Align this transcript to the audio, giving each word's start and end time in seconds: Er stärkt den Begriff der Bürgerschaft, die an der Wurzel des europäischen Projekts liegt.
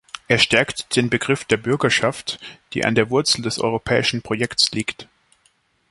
Er 0.27 0.39
stärkt 0.39 0.95
den 0.95 1.11
Begriff 1.11 1.45
der 1.45 1.57
Bürgerschaft, 1.57 2.39
die 2.73 2.83
an 2.85 2.95
der 2.95 3.11
Wurzel 3.11 3.43
des 3.43 3.59
europäischen 3.59 4.23
Projekts 4.23 4.71
liegt. 4.71 5.07